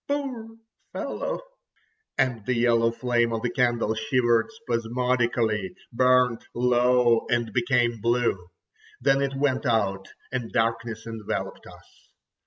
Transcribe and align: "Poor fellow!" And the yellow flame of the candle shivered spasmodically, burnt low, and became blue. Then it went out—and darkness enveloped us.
"Poor 0.07 0.57
fellow!" 0.93 1.39
And 2.17 2.43
the 2.47 2.55
yellow 2.55 2.89
flame 2.89 3.31
of 3.31 3.43
the 3.43 3.51
candle 3.51 3.93
shivered 3.93 4.47
spasmodically, 4.49 5.75
burnt 5.93 6.43
low, 6.55 7.27
and 7.29 7.53
became 7.53 8.01
blue. 8.01 8.47
Then 8.99 9.21
it 9.21 9.37
went 9.37 9.67
out—and 9.67 10.51
darkness 10.51 11.05
enveloped 11.05 11.67
us. 11.67 12.09